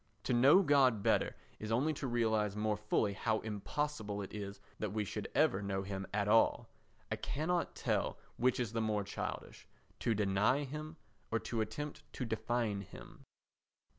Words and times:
To 0.23 0.33
know 0.33 0.63
God 0.63 1.03
better 1.03 1.35
is 1.59 1.71
only 1.71 1.93
to 1.93 2.07
realise 2.07 2.55
more 2.55 2.75
fully 2.75 3.13
how 3.13 3.37
impossible 3.41 4.23
it 4.23 4.33
is 4.33 4.59
that 4.79 4.93
we 4.93 5.05
should 5.05 5.27
ever 5.35 5.61
know 5.61 5.83
him 5.83 6.07
at 6.11 6.27
all. 6.27 6.67
I 7.11 7.17
cannot 7.17 7.75
tell 7.75 8.17
which 8.35 8.59
is 8.59 8.73
the 8.73 8.81
more 8.81 9.03
childish—to 9.03 10.15
deny 10.15 10.63
him, 10.63 10.97
or 11.29 11.37
to 11.41 11.61
attempt 11.61 12.01
to 12.13 12.25
define 12.25 12.81
him. 12.81 13.25